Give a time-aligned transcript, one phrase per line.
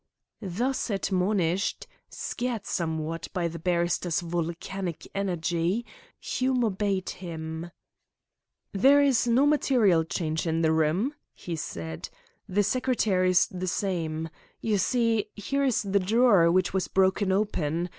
[0.41, 5.85] Thus admonished, scared somewhat by the barrister's volcanic energy,
[6.19, 7.69] Hume obeyed him.
[8.71, 12.09] "There is no material change in the room," he said.
[12.49, 14.29] "The secretaire is the same.
[14.59, 17.87] You see, here is the drawer which was broken open.